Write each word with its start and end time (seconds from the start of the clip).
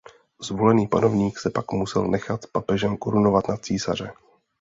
Zvolený 0.41 0.87
panovník 0.87 1.39
se 1.39 1.49
pak 1.49 1.71
musel 1.71 2.07
nechat 2.07 2.45
papežem 2.53 2.97
korunovat 2.97 3.47
na 3.47 3.57
císaře. 3.57 4.13